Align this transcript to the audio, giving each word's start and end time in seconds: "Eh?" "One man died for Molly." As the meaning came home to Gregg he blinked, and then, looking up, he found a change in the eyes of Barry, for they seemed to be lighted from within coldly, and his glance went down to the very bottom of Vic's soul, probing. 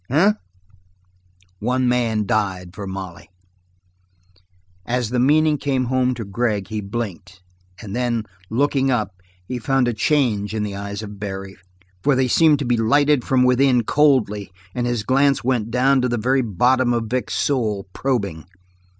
"Eh?" 0.09 0.33
"One 1.59 1.87
man 1.87 2.25
died 2.25 2.73
for 2.73 2.87
Molly." 2.87 3.29
As 4.83 5.11
the 5.11 5.19
meaning 5.19 5.59
came 5.59 5.85
home 5.93 6.15
to 6.15 6.25
Gregg 6.25 6.69
he 6.69 6.81
blinked, 6.81 7.39
and 7.79 7.95
then, 7.95 8.23
looking 8.49 8.89
up, 8.89 9.21
he 9.47 9.59
found 9.59 9.87
a 9.87 9.93
change 9.93 10.55
in 10.55 10.63
the 10.63 10.75
eyes 10.75 11.03
of 11.03 11.19
Barry, 11.19 11.55
for 12.01 12.15
they 12.15 12.27
seemed 12.27 12.57
to 12.57 12.65
be 12.65 12.77
lighted 12.77 13.23
from 13.23 13.43
within 13.43 13.83
coldly, 13.83 14.49
and 14.73 14.87
his 14.87 15.03
glance 15.03 15.43
went 15.43 15.69
down 15.69 16.01
to 16.01 16.09
the 16.09 16.17
very 16.17 16.41
bottom 16.41 16.93
of 16.95 17.03
Vic's 17.05 17.35
soul, 17.35 17.85
probing. 17.93 18.47